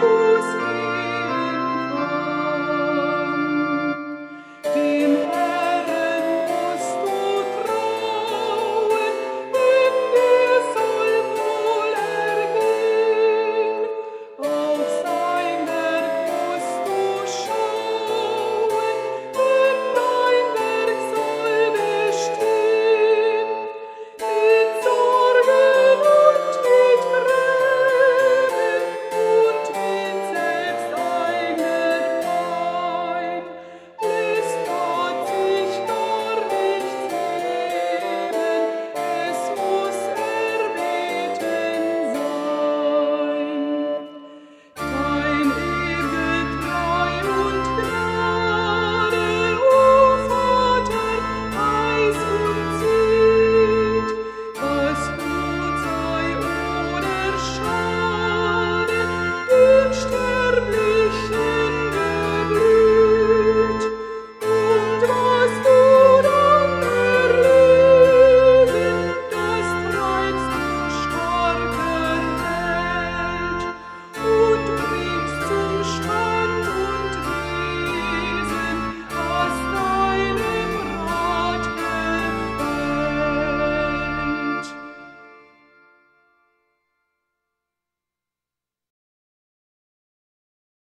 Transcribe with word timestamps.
Who's? 0.00 0.63